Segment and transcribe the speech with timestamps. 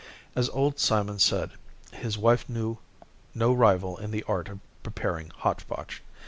[0.35, 1.51] As old Simon said,
[1.91, 2.79] his wife knew
[3.35, 6.01] no rival in the art of preparing hotchpotch.